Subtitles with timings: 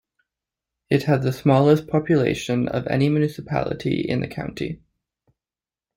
[0.89, 4.81] It has the smallest population of any municipality in the county.